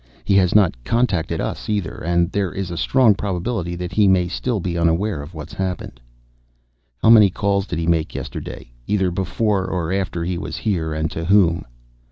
[0.23, 4.27] He has not contacted us, either, and there is a strong probability that he may
[4.27, 5.99] still be unaware of what's happened."
[7.03, 11.11] "How many calls did he make yesterday, either before or after he was here, and
[11.11, 11.65] to whom?"